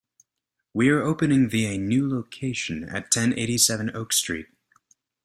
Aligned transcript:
We 0.73 0.89
are 0.89 1.03
opening 1.03 1.49
the 1.49 1.67
a 1.67 1.77
new 1.77 2.09
location 2.09 2.89
at 2.89 3.11
ten 3.11 3.37
eighty-seven 3.37 3.95
Oak 3.95 4.13
Street. 4.13 4.47